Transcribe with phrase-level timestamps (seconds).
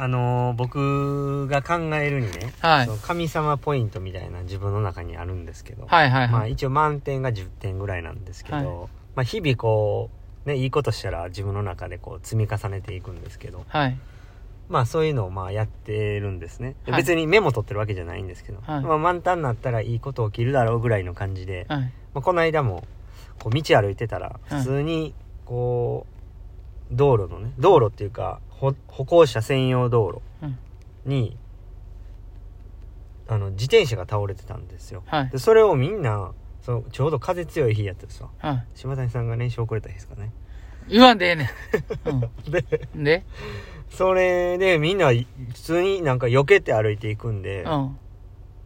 [0.00, 6.30] あのー僕が考えるにね、はいその神様ポイントみたいな自分の中にあるんですけど、はいはいはい。
[6.30, 8.66] まあ一応満点が10点ぐらいなんですけど、はい
[9.16, 10.10] まあ日々こ
[10.46, 13.98] う、ね、いいことしたら自分の中でこう積み重ねていくんですけど、はい。
[14.68, 16.76] まあそういうのをまあやってるんですね。
[16.86, 21.80] 別にメモ取ってるわけじゃないんですけど、はいまあ満タンになったらいいこと起きるだろうぐらいの感じで、はい。
[22.14, 22.84] まあ、この間も
[23.40, 25.12] こう道歩いてたらはい普通に
[25.44, 26.06] こ
[26.92, 30.58] う道路のね道路っていうか歩歩行者専用道路うん
[31.06, 31.36] に
[33.28, 35.30] あの自転車が倒れてたんですよはい。
[35.30, 36.32] でそれをみんな
[36.62, 38.64] そのちょうど風強い日やったんですわはい。
[38.74, 40.32] 島谷さんが練習遅れた日ですかね
[40.88, 41.50] 言わんでええね
[42.46, 42.50] ん。
[42.50, 43.04] で うん。
[43.04, 43.24] で？
[43.90, 47.98] それでみんな普通になんか避けて歩いていくんで、うん。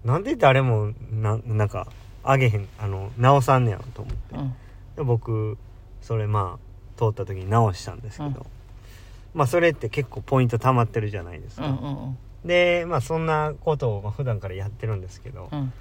[0.05, 1.87] なんで誰もななんか
[2.25, 4.55] あげへんあの直さんねやろと思ってうん。
[4.97, 5.59] で僕
[6.01, 8.47] それまあ通った時に直したんですけど、うん
[9.35, 11.77] まあそれって結構ポイント溜まってるじゃないですか、うん。
[11.77, 12.19] うん。
[12.45, 15.73] でまあそんなことをまあ普段からやってるんですけど、うん。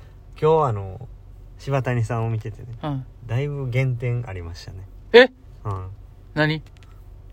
[0.42, 1.08] 今日あの
[1.60, 3.06] 柴谷さんを見ててねうん。
[3.26, 4.80] だいぶ減点ありましたね
[5.14, 5.30] え？
[5.66, 5.88] うん
[6.34, 6.62] 何？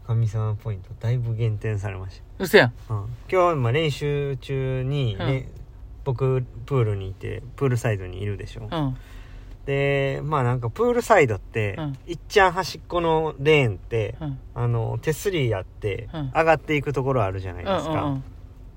[0.06, 2.96] 神様ポイントだいぶ減点されましうせやうん、
[3.30, 5.48] 今日まあ練習中にね、
[6.04, 8.96] 僕プールにいてプールサイドにいるでしょ、うん。
[9.68, 11.98] でまあなんかプールサイドって、うん。
[12.06, 14.38] いっちゃん端っこのレーンって、うん。
[14.54, 16.32] あの手すりやってうん。
[16.34, 18.24] 上がっていくところあるじゃないですか、うんうん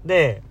[0.05, 0.43] で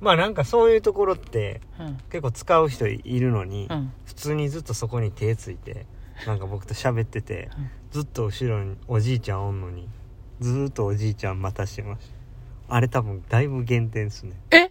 [0.00, 1.98] まあなんかそういうところってうん。
[2.10, 3.92] 結構使う人いるのに、うん。
[4.06, 5.84] 普通にずっとそこに手ついて
[6.26, 7.70] なんか僕と喋ってて、うん。
[7.90, 9.86] ずっと後ろにおじいちゃんおんのに
[10.40, 12.08] ずーっとおじいちゃん待たしてまし
[12.68, 12.74] た。
[12.74, 14.32] あれ多分だいぶ減点ですね。
[14.50, 14.70] え？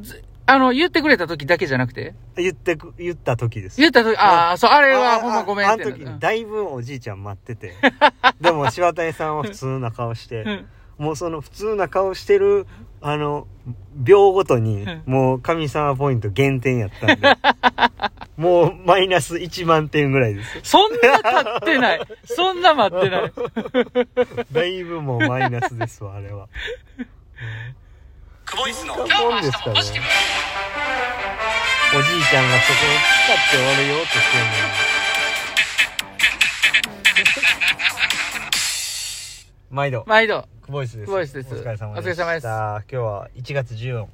[0.00, 2.14] ずあの、言ってくれた時だけじゃなくて？
[2.36, 3.80] 言ってく言った時です。
[3.80, 7.74] 言った時、ああ、そう、あれはあほんまごめんあっの時だいぶおじいちゃん待ってて。
[8.40, 10.66] でも柴谷さんは普通な顔して、うん。
[10.98, 12.66] もうその普通な顔してる
[13.00, 13.46] あの
[13.96, 15.02] 秒ごとにうん。
[15.06, 17.36] もう神様ポイント減点やったんで。
[18.36, 20.60] もうマイナス1万点ぐらいです。
[20.64, 22.00] そんな経ってない。
[22.24, 23.32] そんな待ってない。
[24.52, 26.48] だいぶもうマイナスですわあれは
[28.52, 28.94] クボイスの。
[28.94, 29.72] そんなもんですかね。
[29.72, 29.92] おじい
[32.22, 32.92] ちゃんがそこを
[33.24, 34.56] 使って終わるようとしてるのに
[39.70, 40.04] 毎度。
[40.06, 40.46] 毎度。
[40.60, 41.06] クボイスです。
[41.06, 41.54] クボイスです。
[41.54, 42.46] お疲れ様お疲れ様です。
[42.46, 44.06] 今日は1月14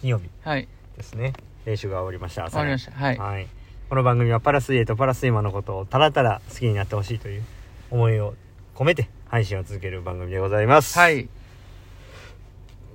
[0.00, 0.66] 金曜日はい。
[0.96, 1.34] ですね。
[1.66, 2.48] 練習が終わりました。
[2.48, 2.92] 終わりました。
[2.92, 3.18] はい。
[3.18, 3.46] はい、
[3.90, 7.44] この番組はパラ水泳とパラスイマーのことをただただ好きになってほしいという
[7.90, 8.36] 思いを
[8.74, 10.98] 込めて配信を続ける番組でございます。
[10.98, 11.28] はい。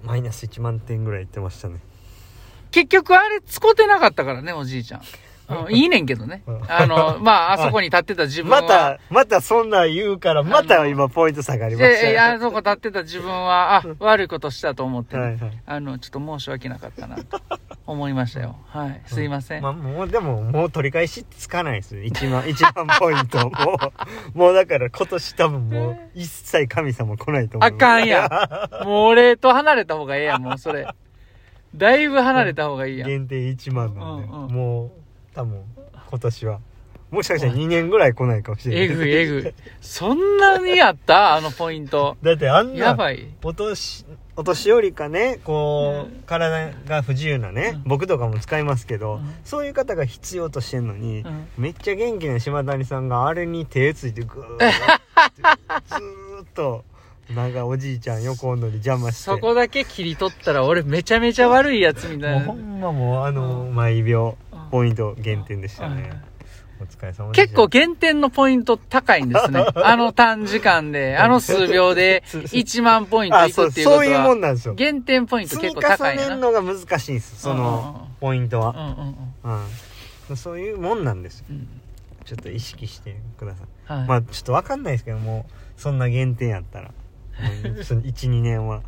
[0.03, 1.79] マイナス1万点ぐらい言ってましたね。
[2.71, 5.01] 結局あれ使ってなかったからね、おじいちゃん。
[5.49, 6.43] うん、いいねんけどね。
[6.47, 6.61] うん。
[6.71, 8.61] あの、まあ、あそこに立ってた自分は。
[8.61, 12.07] またまたそんなん言うからまた今ポイント下がりました。
[12.07, 15.61] で、よあそこ立ってた自分は、あ、悪いことしたと思ってね、はいはい。
[15.65, 17.41] あの、ちょっと申し訳なかったなと
[17.91, 18.55] 思いましたよ。
[18.67, 19.01] はい。
[19.05, 19.61] すいません。
[19.61, 23.51] まあもうでももう取り返しつかないですよ1万1万ポイントも
[24.33, 28.27] うもうだから今年多分もう一切神様来ないと思うあかんや
[28.81, 28.83] ん。
[28.87, 30.87] もう俺と離れた方がええやん、もうそれ。
[31.75, 33.09] だいぶ離れた方がいいやん。
[33.09, 34.91] 限定1万なんで、うんうんもう
[35.33, 35.63] 多分
[36.09, 36.59] 今年は
[37.09, 39.53] もしかしたら2年ぐらい来ないかもしれないえぐいえぐい。
[39.81, 41.35] そんなにやった？
[41.35, 42.17] あのポイント。
[42.21, 43.27] だってあんなやばい。
[43.43, 44.05] お年
[44.41, 47.83] お年寄りかねこう、体が不自由なね、うん。
[47.85, 49.33] 僕とかも使いますけど、うん。
[49.43, 51.47] そういう方が必要としてんのに、うん。
[51.59, 54.65] めっちゃ元気な島谷さんがあれに手ついてグーって
[55.87, 56.83] ずーっと
[57.35, 59.23] なんかおじいちゃん横おんのに邪魔して。
[59.23, 62.45] そこだけ切り取ったら俺めちゃめちゃ悪いやつみたいな。
[62.47, 64.37] もうほんまもうあの毎秒
[64.71, 66.19] ポイント減点でしたね、
[66.81, 69.65] お疲れ様で結構減点のポイント高いんですね。
[69.75, 74.73] あの短時間で、あの数秒で 1万ポイントいくっていうことそういうもは、んなんですよ。
[74.73, 76.23] 減点ポイント結積み構高いな。
[76.23, 79.65] 重ねるのが難しいんですそのポイントは、うんうんうん
[80.29, 81.45] うん、そういうもんなんですよ。
[81.51, 81.67] うん。
[82.25, 83.93] ちょっと意識してください。
[83.93, 84.07] はい。
[84.07, 85.45] まあちょっとわかんないですけども
[85.77, 86.91] そんな減点やったら。
[87.41, 88.81] 12年は。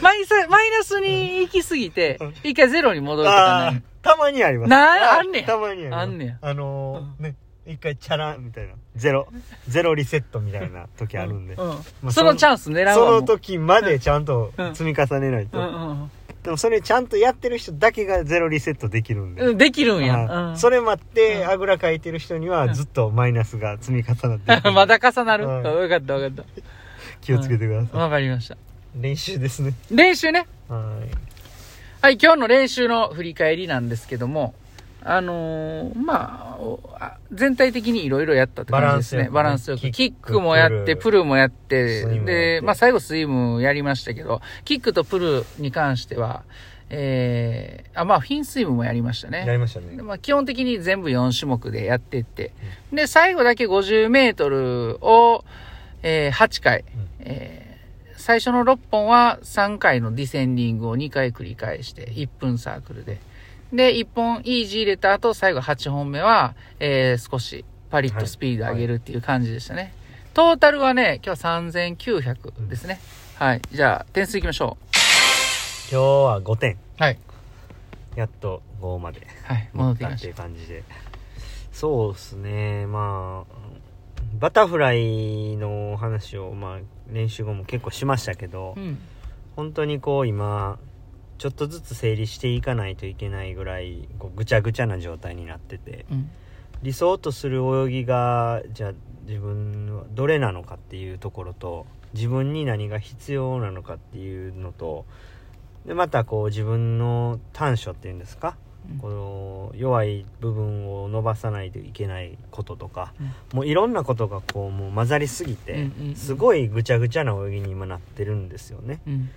[0.00, 4.70] マイナス、に行き過ぎてうん、一回ゼロに戻るとかあないーたまにあります。
[4.70, 5.46] なあんねや。
[5.46, 6.00] たまにあります。
[6.00, 6.38] あんねや。
[6.40, 7.36] あのーね
[7.66, 8.74] 一回チャランみたいな。
[8.96, 9.28] ゼロ。
[9.68, 11.68] ゼロリセットみたいな時あるんで、うん。
[11.68, 11.74] ま
[12.06, 12.94] あそのチャンス狙うわ。
[12.94, 14.74] その時までちゃんとうん。
[14.74, 16.10] 積み重ねないと、うんうん
[16.42, 19.58] でもそれちゃんとやってる人だけがゼロリセットできるんで、うん。
[19.58, 20.16] できるんや。
[20.16, 20.58] はいうん。
[20.58, 21.50] それ待って、うん。
[21.50, 24.72] あぐらかいてる人にはずっとマイナスが積み重なっていく。
[24.72, 25.44] まだ重なる。
[25.44, 25.62] うん。
[25.62, 26.44] わかったわかった。
[27.20, 28.56] 気をつけてください、わかりました。
[28.96, 29.74] 練習ですね。
[29.90, 30.46] 練習ね。
[30.68, 31.29] はい
[32.02, 34.54] はい、今日の練習の振り返りなんですけども、
[35.02, 36.56] あのーま
[36.98, 39.24] あ全体的にいろいろやったって感じですね。
[39.24, 39.90] ババランスよく。
[39.90, 46.42] キッククもやって、ププルもやってで、てまあ最後スイムやりましたけど、キックとプルに関しては、
[46.88, 49.44] えー、あ、まあフィンスイムもやりましたね。
[49.46, 50.02] やりましたねで。
[50.02, 52.52] まあ、基本的に全部4種目でやってって、
[52.90, 55.44] で、最後だけ50メートルを、
[56.02, 56.84] えー8回、
[57.18, 57.69] えー
[58.20, 63.18] 最初の6本は3回のディセンディングを2回繰り返して、1分サークルで。
[63.72, 69.92] で、1本イージー入れた後、最後8本目は、えー少しパリッとスピード上げるっていう感じでしたね。
[70.34, 73.00] トータルはね、今日は3900ですね。
[73.36, 73.62] はい。
[73.72, 74.76] じゃあ、点数いきましょ
[75.90, 76.72] 今日は5点。
[76.74, 76.76] う。
[76.98, 77.18] はい。
[78.16, 79.26] やっと5まで。
[79.44, 79.68] はい。
[79.72, 80.44] 戻ってきったっいましてた。
[80.44, 80.84] う感じで
[81.72, 83.89] そうですねまあ
[84.38, 86.78] バタフライの話をまあ
[87.08, 88.98] 練習後も結構しましたけど、うん。
[89.56, 90.78] 本当にこう今
[91.36, 96.30] ちょっとずつ整理していかないといけないぐらいこうぐちゃぐちゃな状態になっててうん。
[96.82, 98.92] 理想とする泳ぎがじゃあ
[99.26, 105.04] 自分はどれなのかっていうところと自分に何が必要なのかっていうのと
[105.84, 113.58] でまたこう自分の短所っていうんですかうんこの弱い部分を伸ばさないといけないこととか、うん。
[113.58, 119.00] もういろんなことがこうもう混ざりすぎて、すごいぐちゃぐちゃな泳ぎに今なってるんですよね。
[119.06, 119.30] うん。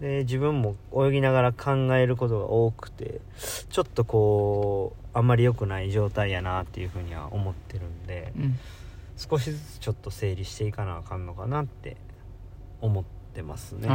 [0.00, 3.20] で自分も泳ぎながら考えることが多くて
[3.70, 8.58] ちょっとこうあんまり良くない状態やなっていうふうには思ってるんでうん。
[9.16, 11.96] 少しずつちょっと整理していかなあかんのかなって
[12.82, 13.88] 思ってますね、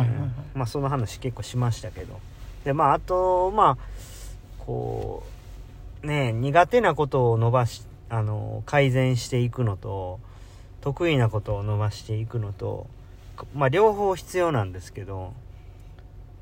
[0.55, 2.19] まあその話結構しましたけど。
[2.65, 4.10] でまああとまあ
[4.65, 5.23] こ
[6.03, 10.19] うね苦手なことを伸ばしあの改善していくのと
[10.81, 12.87] 得意なことを伸ばしていくのと
[13.53, 15.33] まあ両方必要なんですけど、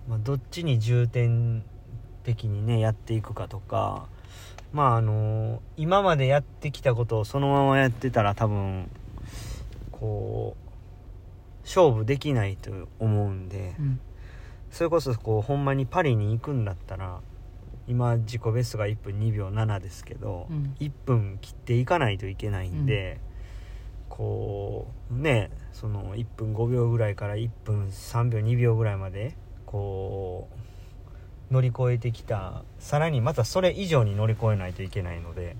[0.07, 1.63] まあ、どっちに重点
[2.23, 4.07] 的にねやっていくかとか
[4.73, 8.89] まああの今までやってきたことをそのままやってたら多分
[9.91, 10.69] こう
[11.63, 13.99] 勝負できないと思うんでうん。
[14.71, 17.19] それこそこうほんまにパリに行くんだったら
[17.89, 23.19] 今自己ベストが1分2秒7ですけど、うん1分切っていかないといけないんで、
[24.07, 30.49] こうねその1分5秒ぐらいから1分3秒2秒ぐらいまでこ
[31.49, 35.55] う乗り越えてきたさらにまたそれ以上に乗り越えないといけないので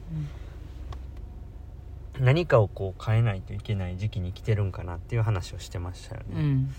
[2.19, 6.27] 何かをこう変えないといけない時期に来てるんかなっていう話をしてましたよね。
[6.35, 6.67] うん。
[6.67, 6.75] だ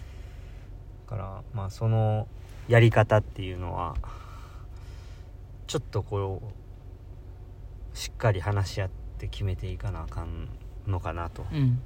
[1.08, 2.28] からまあその
[2.68, 3.96] やり方っていうのは
[5.70, 6.42] ちょっとこ
[7.92, 10.48] うしっかり話し合って決めていかなあかん
[10.84, 11.80] のかなとうん。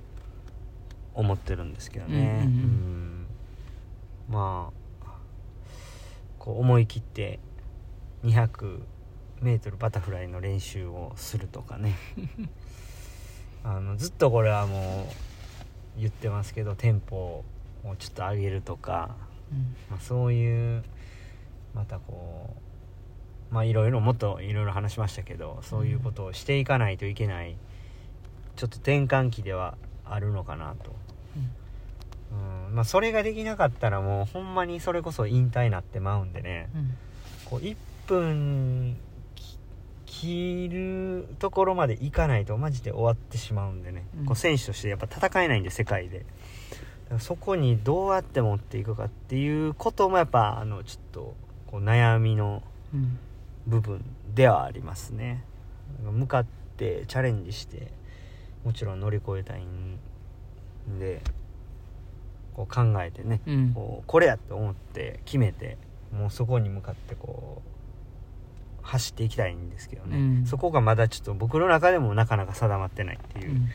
[1.13, 3.27] 思ってるんですけどね、うんうん
[4.31, 4.73] ま
[5.05, 5.07] あ
[6.39, 7.41] こう思い切って
[8.25, 8.81] 200
[9.43, 11.95] メートルバタフライの練習をするとかね。
[13.65, 15.09] あのずっとこれはも
[15.99, 17.45] う言ってますけどテンポ
[17.85, 19.15] をちょっと上げるとか。
[19.53, 19.77] うん。
[19.91, 20.83] まあ、そういう
[21.75, 22.64] またこう
[23.55, 27.57] まあいろいろもっといろいろ話しましたけどそういうことをしていかないといけない
[28.57, 30.95] ちょっと転換期ではあるのかなと、
[32.33, 32.75] うん。
[32.75, 36.69] まあ、それができなかったらもうほんまにそれこそ引退になってまうんでね。
[36.75, 36.97] うん。
[37.45, 38.97] こう1分
[39.37, 39.59] き
[40.07, 44.27] 切るところまでいかないとマジで終わってしまうんでね、うん。
[44.27, 46.19] こう選手としてやっぱ戦えないんで世界で。
[46.21, 51.35] だからそこにどうやって持っていくかっていうこともやっぱあのちょっと
[51.67, 52.63] こう悩みの
[52.93, 53.19] うん。
[53.67, 54.05] 部分
[54.35, 55.45] ではありますね。
[56.03, 57.93] 向かってチャレンジして
[58.65, 59.99] もちろん乗り越えたいん
[60.99, 61.23] で
[62.55, 63.73] こう考えてね、うん。
[63.75, 65.77] こうこれやって思って決めて
[66.13, 70.47] もうそこに向かってこう走っていきたいんですけどね、うん。
[70.47, 73.69] そこがまだちょっと僕の中でもなかなか定まってないっていううん。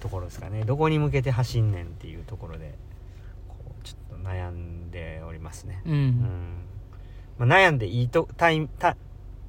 [0.00, 0.64] ところですかね。
[0.64, 2.74] どこに向けて走んねんっていうところで
[3.48, 5.90] こうちょっと悩んでおりますね、う。
[5.90, 6.58] うん
[7.38, 8.96] まあ、悩んでいいとタイムタ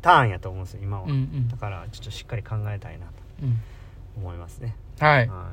[0.02, 1.12] ターンやと思うんですよ今は、うん。
[1.12, 1.58] うんだ。
[1.58, 3.12] からちょっとしっかり考えたいなと
[3.44, 3.60] うん。
[4.18, 5.28] 思いますねはい。
[5.28, 5.52] は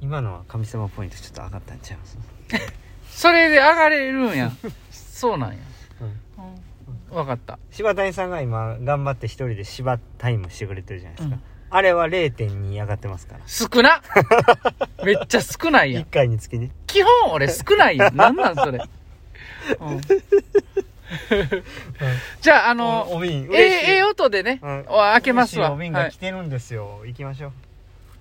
[0.00, 2.18] い今のは神様ポイントちょっと上がったんちゃいます？
[3.10, 4.50] それで上がれるんや。
[4.90, 5.58] そうなんや。
[6.00, 6.04] う
[6.40, 6.42] ん
[7.10, 7.16] うん。
[7.18, 7.58] わかった。
[7.70, 11.42] 柴谷さんが今頑張って一人で柴タイムしてくれてるじゃないですか、うん
[11.72, 14.02] あれは0.2上がってますから少な
[15.04, 16.10] めっちゃ少ないやん1。
[16.10, 18.16] 回につきね基本俺少ないやん。
[18.16, 18.80] なんなんそれ。
[19.80, 20.00] うん、
[22.40, 25.72] じゃあ、あの、おお瓶ええええ音でね、開けますわ。
[25.72, 27.52] お瓶はいが来てるんですよ、行きましょう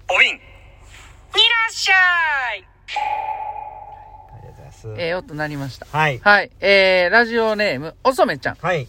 [0.10, 0.40] お瓶いら
[1.70, 1.94] っしゃ
[2.56, 2.68] い
[4.34, 5.86] ありがとうございます、ええ音鳴りました。
[5.92, 6.52] はいはい。
[6.60, 8.56] えー、ラジオネーム、おそめちゃん。
[8.56, 8.88] はい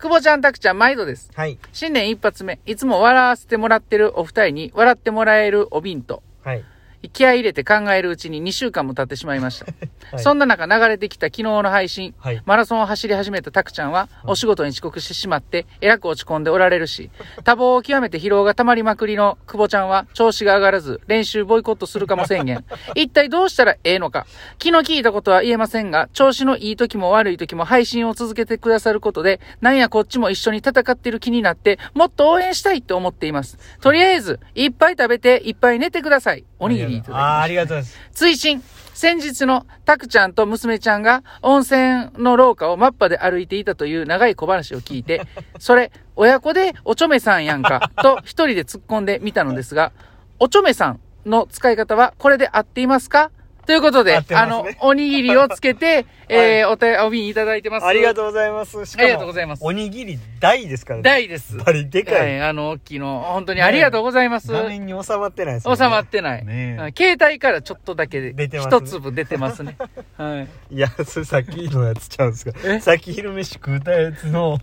[0.00, 1.28] 久保ちゃん、たくちゃん、毎度です。
[1.34, 1.58] はい。
[1.72, 6.64] 新年一発目、いつも笑わせてもらってるお二人に笑ってもらえるおビンと、はい。
[7.12, 9.66] 気合い入れて考えるうちに2週間も経ってしまいました。
[10.10, 17.10] はいそんな中流れてきた昨日の配信、はいマラソンを走り始めたタクちゃんは、お仕事に遅刻してしまって、えらく落ち込んでおられるし、
[17.44, 22.64] 多忙を極めて疲労が溜まりまくりの久保ちゃんは、調子が上がらず、練習ボイコットするかも宣言。
[22.96, 24.26] 一体どうしたらええのか。
[24.58, 33.58] 気の利いたことは言えませんが、調子のいい時も悪い時も配信を続けてくださることで、なんやこっちも一緒に戦ってる気になって、もっと応援したいって思っています。
[33.82, 36.44] とりあえず、いっぱい食べて、いっぱい寝てください。
[36.58, 37.36] おにぎりいただきました。
[37.36, 37.98] あーありがとうございます。
[38.12, 38.62] 追伸
[38.94, 45.22] 先日のタクちゃんと娘ちゃんが温泉の廊下をマッパで歩いていたという長い小話を聞いて、
[45.60, 49.92] それ、親子でおちょめさんやんか、と一人で突っ込んでみたのですが、
[50.40, 53.30] おちょめさんの使い方はこれで合っていますか？
[53.68, 57.86] ということで、合ってますあねの、おにぎりをつけて、 えー、お手、お瓶いただいてます。
[57.86, 58.78] ありがとうございます。
[58.78, 61.02] ありがとうございますおにぎり大ですからね。
[61.02, 61.54] 大です。
[61.54, 62.14] やっぱりでか。
[62.14, 64.50] はいい、あの、大きいの、本当にありがとうございます。
[64.50, 66.46] 画面に収まってないですよね収まってない。
[66.46, 69.76] ね携帯からちょっとだけ出てますね一粒出てますね。
[70.16, 70.48] はい。
[70.74, 72.80] いや、それさっきのやつちゃうんですかえ？
[72.80, 74.56] さっき昼飯食うたやつの、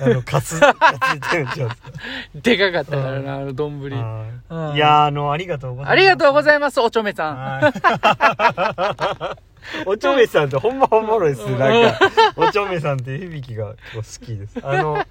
[0.00, 1.90] あの、カツ、 カツいてるんちゃうんですか
[2.34, 3.80] でかかったからな、あの、丼。
[3.90, 5.92] はいいや、あの、ありがとうございます。
[5.92, 7.36] ありがとうごいざいます、おちょめさん。
[7.36, 9.48] はい。
[9.86, 11.44] おちょめさんってほんまおもろいっす。
[11.56, 11.98] なんか、
[12.36, 14.54] おちょめさんって響きが結構好きです。
[14.62, 15.04] あの、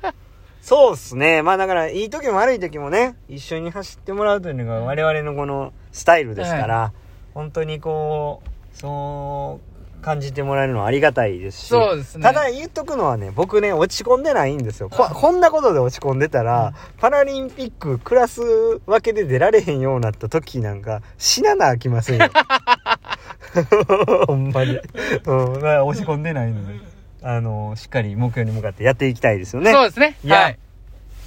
[0.62, 1.42] そうっすね。
[1.44, 6.92] まあだから、いい時も悪い時もね、一緒に走ってもらうというのが我々のこのスタイルですから、
[7.34, 12.24] 本当にこう、そう感じてもらえるのはありがたいですし、そうですね。
[12.24, 14.90] ただ言っとくのはね、僕ね、落ち込んでないんですよ。
[14.90, 18.42] ここんなことで落ち込んでたら、パラリンピッククラス
[18.86, 22.30] 分けで出られへんようになった時なんか、死ななあきませんよ。
[24.28, 24.80] ほんまに。
[25.26, 26.80] うん、だから落ち込んでないので、
[27.22, 29.72] あの、しっかり目標に向かってやっていきたいですよね。
[29.72, 30.18] そうですね。
[30.24, 30.60] いやはい。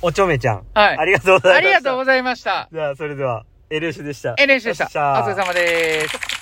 [0.03, 0.63] おちょめちゃん。
[0.73, 1.57] はいありがとうございました。
[1.57, 2.69] ありがとうございました。
[2.73, 4.35] じゃあ、それでは、エルシュでした。
[4.39, 4.87] エレンシでした。
[4.87, 6.40] お疲れ様です。